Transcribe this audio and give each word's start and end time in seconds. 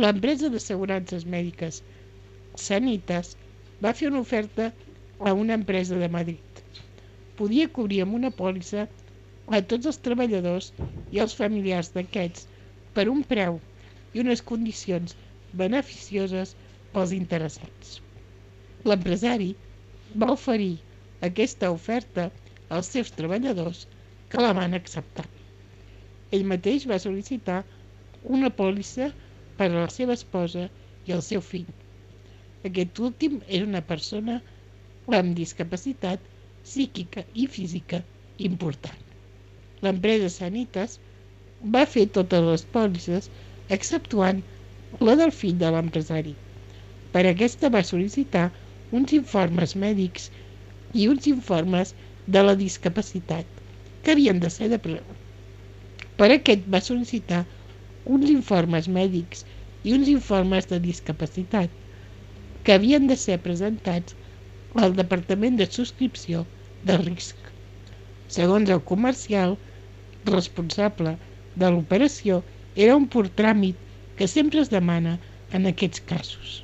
L'empresa 0.00 0.48
d'assegurances 0.52 1.24
mèdiques 1.32 1.78
Sanitas 2.66 3.32
va 3.86 3.90
fer 3.98 4.06
una 4.10 4.20
oferta 4.24 4.68
a 5.30 5.32
una 5.40 5.56
empresa 5.58 5.98
de 6.02 6.08
Madrid. 6.14 6.62
Podia 7.40 7.68
cobrir 7.78 7.98
amb 8.04 8.16
una 8.18 8.30
pòlissa 8.38 8.86
a 9.58 9.60
tots 9.72 9.90
els 9.90 9.98
treballadors 10.06 10.70
i 11.16 11.20
els 11.24 11.34
familiars 11.40 11.92
d'aquests 11.96 12.48
per 12.96 13.04
un 13.12 13.20
preu 13.34 13.58
i 14.16 14.22
unes 14.24 14.42
condicions 14.52 15.16
beneficioses 15.62 16.54
pels 16.96 17.12
interessats. 17.18 17.98
L'empresari 18.88 19.50
va 20.24 20.30
oferir 20.36 20.72
aquesta 21.28 21.70
oferta 21.76 22.30
als 22.78 22.88
seus 22.96 23.12
treballadors 23.20 23.84
que 24.32 24.40
la 24.40 24.54
van 24.56 24.72
acceptar. 24.80 25.26
Ell 26.32 26.48
mateix 26.54 26.88
va 26.88 27.00
sol·licitar 27.04 27.60
una 28.38 28.48
pòlissa 28.62 29.10
per 29.62 29.70
a 29.70 29.78
la 29.78 29.90
seva 29.94 30.14
esposa 30.18 30.62
i 31.06 31.12
el 31.16 31.20
seu 31.22 31.42
fill. 31.48 31.68
Aquest 32.68 32.98
últim 33.08 33.36
era 33.46 33.66
una 33.68 33.82
persona 33.90 34.40
amb 35.18 35.36
discapacitat 35.38 36.24
psíquica 36.70 37.22
i 37.42 37.46
física 37.56 38.00
important. 38.48 39.04
L'empresa 39.86 40.32
Sanitas 40.34 40.98
va 41.76 41.84
fer 41.94 42.08
totes 42.18 42.44
les 42.48 42.66
pòlisses 42.78 43.30
exceptuant 43.78 44.42
la 45.08 45.14
del 45.22 45.34
fill 45.38 45.56
de 45.62 45.70
l'empresari. 45.76 46.34
Per 47.14 47.24
aquesta 47.30 47.70
va 47.76 47.86
sol·licitar 47.86 48.48
uns 48.98 49.14
informes 49.18 49.78
mèdics 49.86 50.30
i 51.02 51.06
uns 51.14 51.30
informes 51.30 51.94
de 52.36 52.42
la 52.48 52.58
discapacitat 52.66 53.62
que 54.02 54.16
havien 54.16 54.42
de 54.42 54.50
ser 54.58 54.72
de 54.74 54.82
preu. 54.88 55.06
Per 56.18 56.30
aquest 56.34 56.66
va 56.74 56.82
sol·licitar 56.90 57.44
uns 58.04 58.30
informes 58.30 58.88
mèdics 58.88 59.44
i 59.82 59.94
uns 59.96 60.08
informes 60.12 60.68
de 60.70 60.78
discapacitat 60.82 61.70
que 62.64 62.74
havien 62.76 63.06
de 63.10 63.16
ser 63.16 63.38
presentats 63.46 64.16
al 64.84 64.94
Departament 64.98 65.58
de 65.60 65.66
Subscripció 65.66 66.46
de 66.82 66.96
Risc. 67.02 67.36
Segons 68.36 68.70
el 68.70 68.82
comercial 68.92 69.58
responsable 70.24 71.16
de 71.54 71.70
l'operació, 71.70 72.42
era 72.74 72.96
un 72.96 73.08
pur 73.12 73.26
tràmit 73.40 73.78
que 74.16 74.28
sempre 74.28 74.62
es 74.62 74.70
demana 74.72 75.18
en 75.52 75.66
aquests 75.68 76.00
casos. 76.08 76.62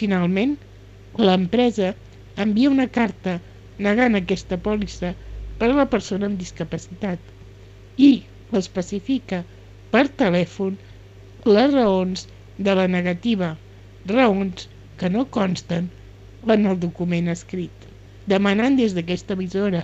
Finalment, 0.00 0.54
l'empresa 1.18 1.94
envia 2.44 2.70
una 2.70 2.86
carta 2.98 3.40
negant 3.86 4.14
aquesta 4.18 4.58
pòlissa 4.68 5.14
per 5.58 5.70
a 5.70 5.78
la 5.80 5.88
persona 5.90 6.28
amb 6.30 6.38
discapacitat 6.38 7.32
i 7.96 8.10
l'especifica 8.54 9.42
per 9.94 10.08
telèfon 10.20 10.76
les 11.56 11.68
raons 11.72 12.22
de 12.68 12.72
la 12.78 12.84
negativa, 12.92 13.48
raons 14.10 14.64
que 15.02 15.10
no 15.16 15.22
consten 15.36 15.84
en 16.54 16.64
el 16.70 16.80
document 16.84 17.28
escrit, 17.34 17.84
demanant 18.32 18.78
des 18.80 18.96
d'aquesta 18.96 19.36
emissora 19.38 19.82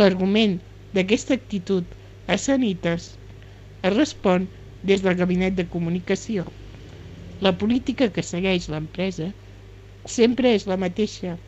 l'argument 0.00 0.58
d'aquesta 0.98 1.38
actitud 1.40 1.94
a 2.34 2.36
Sanitas 2.42 3.06
es 3.88 3.96
respon 3.96 4.44
des 4.90 5.06
del 5.06 5.16
gabinet 5.22 5.56
de 5.60 5.66
comunicació. 5.76 6.44
La 7.46 7.54
política 7.62 8.10
que 8.16 8.26
segueix 8.32 8.68
l'empresa 8.74 9.30
sempre 10.18 10.52
és 10.58 10.68
la 10.72 10.78
mateixa 10.84 11.38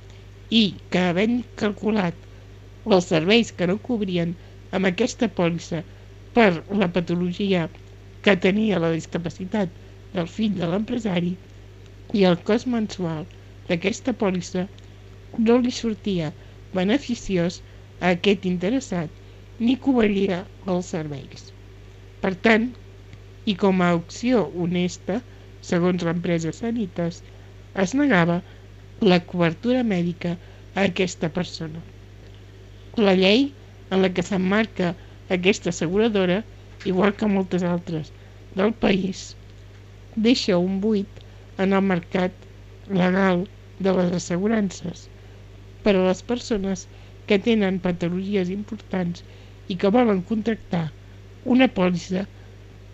i 0.62 0.64
que 0.90 1.04
havent 1.10 1.36
calculat 1.64 2.24
els 2.96 3.12
serveis 3.12 3.52
que 3.52 3.68
no 3.68 3.76
cobrien 3.90 4.32
amb 4.78 4.88
aquesta 4.92 5.28
pòlissa 5.40 5.84
per 6.36 6.50
la 6.82 6.88
patologia 6.94 7.66
que 8.24 8.34
tenia 8.46 8.80
la 8.82 8.92
discapacitat 8.94 9.76
del 10.14 10.26
fill 10.36 10.56
de 10.60 10.66
l'empresari 10.72 11.32
i 12.20 12.24
el 12.30 12.36
cost 12.48 12.68
mensual 12.72 13.22
d'aquesta 13.68 14.14
pòlissa 14.22 14.66
no 15.46 15.56
li 15.62 15.72
sortia 15.78 16.32
beneficiós 16.74 17.60
a 18.00 18.12
aquest 18.16 18.44
interessat 18.52 19.22
ni 19.60 19.78
cobria 19.86 20.42
els 20.74 20.92
serveis. 20.92 21.46
Per 22.20 22.34
tant, 22.46 22.68
i 23.52 23.54
com 23.62 23.80
a 23.86 23.94
opció 23.96 24.44
honesta, 24.64 25.20
segons 25.70 26.04
l'empresa 26.06 26.52
Sanitas, 26.58 27.22
es 27.84 27.94
negava 28.00 28.42
la 29.12 29.20
cobertura 29.30 29.82
mèdica 29.94 30.34
a 30.74 30.84
aquesta 30.84 31.30
persona. 31.38 31.80
La 33.08 33.16
llei 33.22 33.48
en 33.90 34.02
la 34.04 34.12
que 34.12 34.24
s'emmarca 34.26 34.92
aquesta 35.34 35.70
asseguradora, 35.70 36.44
igual 36.84 37.14
que 37.18 37.26
moltes 37.26 37.62
altres 37.62 38.12
del 38.54 38.72
país, 38.84 39.34
deixa 40.16 40.58
un 40.58 40.80
buit 40.80 41.22
en 41.58 41.72
el 41.72 41.82
mercat 41.82 42.32
legal 43.02 43.46
de 43.78 43.92
les 43.98 44.12
assegurances 44.20 45.08
per 45.82 45.96
a 45.96 46.04
les 46.06 46.22
persones 46.30 46.86
que 47.26 47.38
tenen 47.48 47.82
patologies 47.86 48.52
importants 48.54 49.24
i 49.68 49.76
que 49.80 49.90
volen 49.96 50.22
contractar 50.30 50.86
una 51.56 51.68
pòlissa 51.78 52.22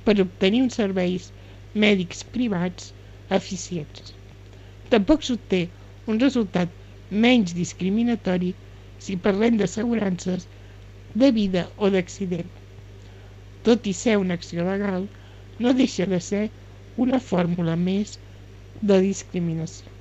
per 0.06 0.16
obtenir 0.24 0.62
uns 0.64 0.78
serveis 0.80 1.28
mèdics 1.84 2.24
privats 2.34 2.90
eficients. 3.38 4.14
Tampoc 4.92 5.22
s'obté 5.24 5.62
un 6.10 6.18
resultat 6.20 6.72
menys 7.26 7.54
discriminatori 7.56 8.54
si 9.04 9.20
parlem 9.26 9.60
d'assegurances 9.60 10.48
de 11.14 11.30
vida 11.32 11.62
o 11.76 11.90
d'accident. 11.94 12.50
Tot 13.68 13.86
i 13.90 13.94
ser 14.00 14.16
una 14.22 14.36
acció 14.40 14.66
legal, 14.68 15.08
no 15.66 15.74
deixa 15.80 16.06
de 16.12 16.20
ser 16.28 16.42
una 17.06 17.20
fórmula 17.30 17.76
més 17.88 18.14
de 18.92 19.00
discriminació. 19.08 19.91